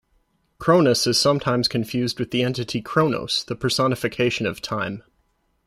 [0.57, 5.03] Cronus is sometimes confused with the entity Chronos, the personification of Time.